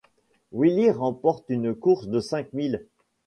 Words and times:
Willie 0.51 0.89
remporte 0.89 1.45
une 1.49 1.75
course 1.75 2.07
de 2.07 2.19
cinq 2.21 2.53
mile. 2.53 2.87